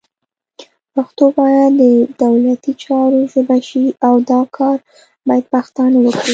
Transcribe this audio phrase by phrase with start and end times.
[0.93, 1.83] پښتو باید د
[2.23, 4.77] دولتي چارو ژبه شي، او دا کار
[5.27, 6.29] باید پښتانه وکړي